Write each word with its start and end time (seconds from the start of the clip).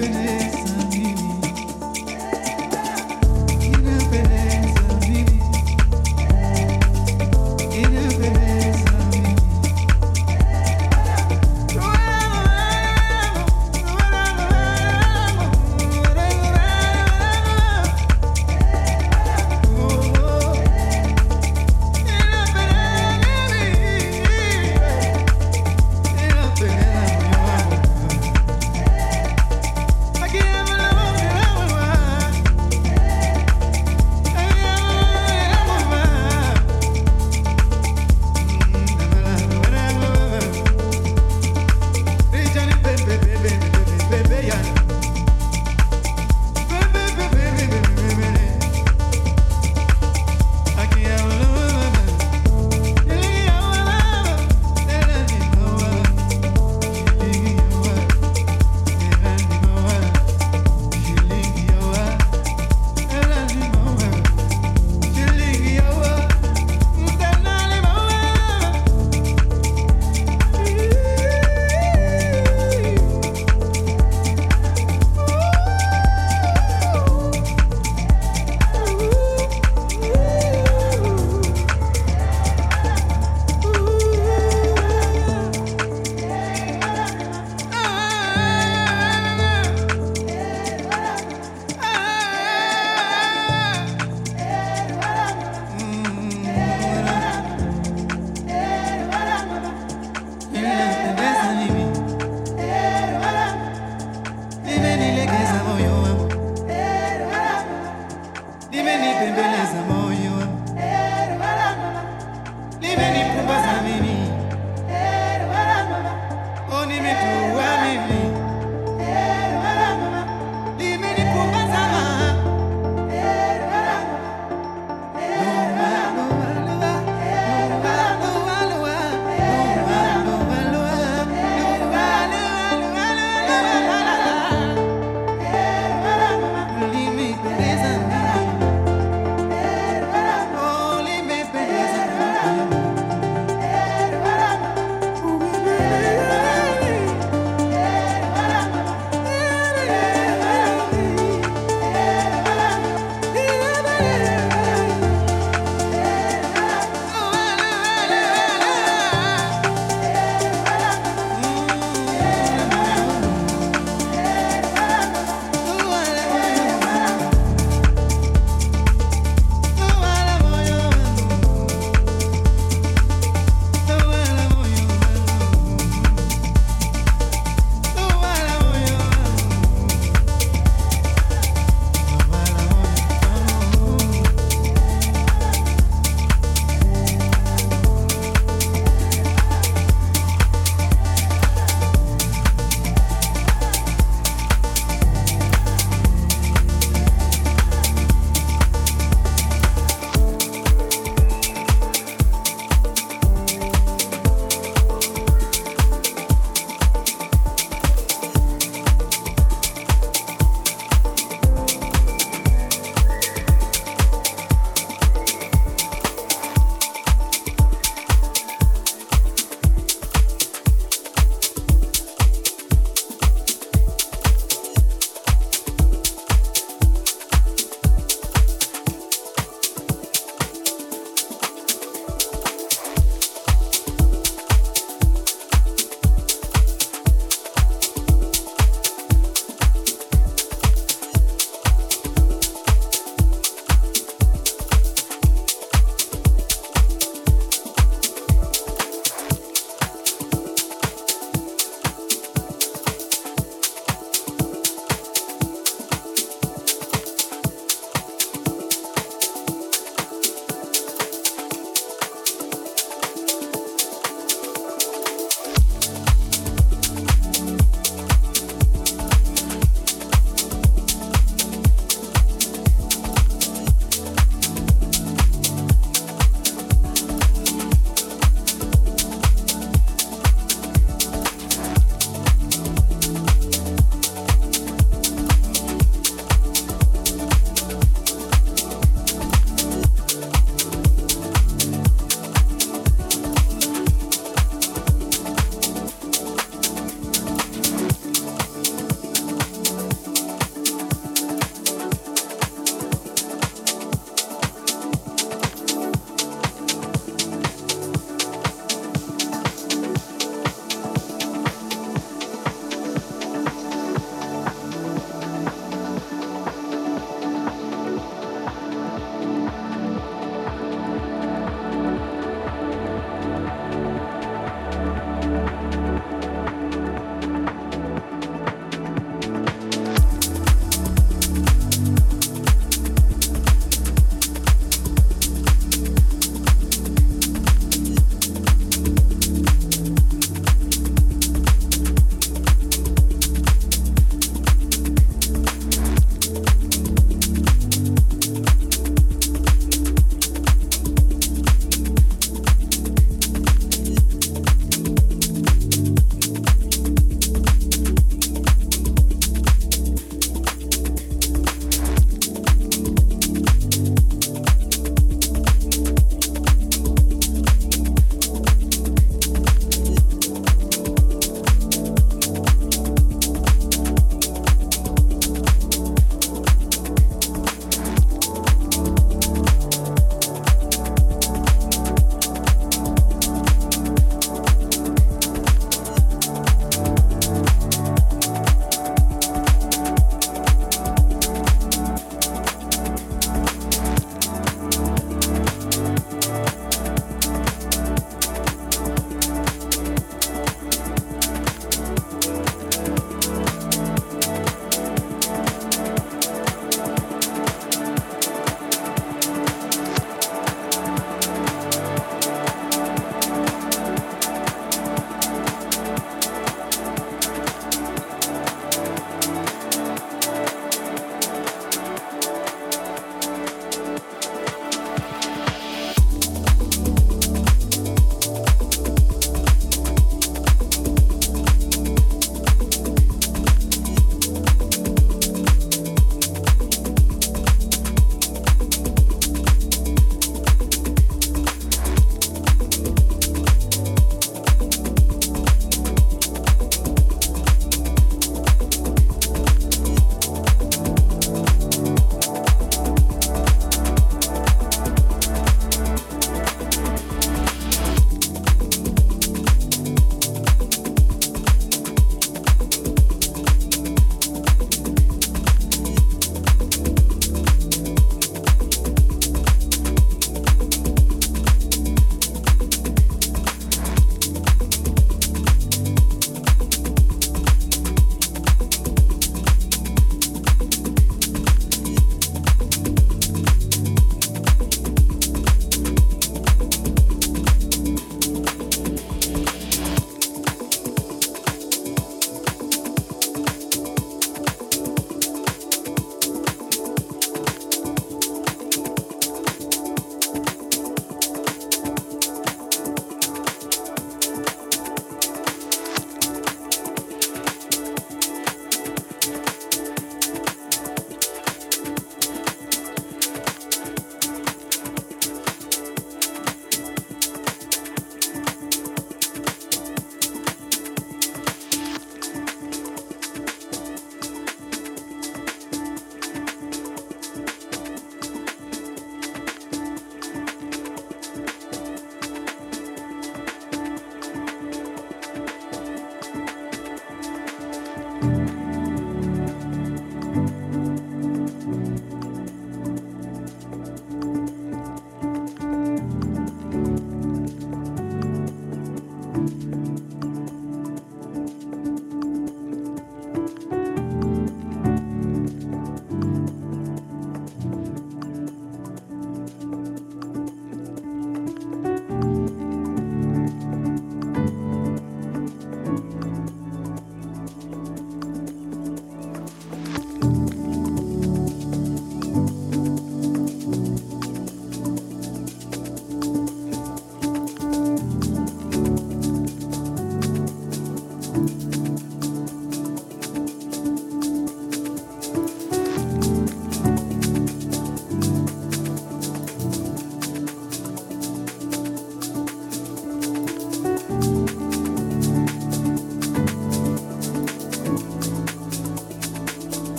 infinite 0.00 0.47